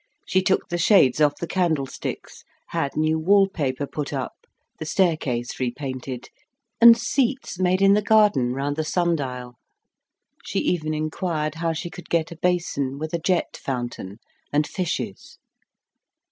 She 0.25 0.41
took 0.41 0.69
the 0.69 0.79
shades 0.79 1.21
off 1.21 1.35
the 1.35 1.45
candlesticks, 1.45 2.43
had 2.69 2.97
new 2.97 3.19
wallpaper 3.19 3.85
put 3.85 4.11
up, 4.11 4.47
the 4.79 4.85
staircase 4.87 5.59
repainted, 5.59 6.29
and 6.81 6.97
seats 6.97 7.59
made 7.59 7.83
in 7.83 7.93
the 7.93 8.01
garden 8.01 8.51
round 8.55 8.77
the 8.77 8.83
sundial; 8.83 9.59
she 10.43 10.57
even 10.57 10.95
inquired 10.95 11.53
how 11.61 11.73
she 11.73 11.91
could 11.91 12.09
get 12.09 12.31
a 12.31 12.35
basin 12.37 12.97
with 12.97 13.13
a 13.13 13.19
jet 13.19 13.55
fountain 13.55 14.17
and 14.51 14.65
fishes. 14.65 15.37